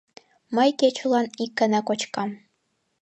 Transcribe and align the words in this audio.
—Мый 0.55 0.69
кечылан 0.79 1.27
ик 1.43 1.51
гана 1.59 1.79
кочкам. 1.87 2.29